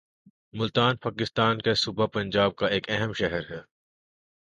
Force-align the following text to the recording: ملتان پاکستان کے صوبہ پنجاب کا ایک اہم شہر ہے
ملتان 0.53 0.93
پاکستان 0.97 1.55
کے 1.59 1.73
صوبہ 1.75 2.07
پنجاب 2.07 2.55
کا 2.55 2.67
ایک 2.67 2.89
اہم 2.89 3.13
شہر 3.13 3.49
ہے 3.51 3.61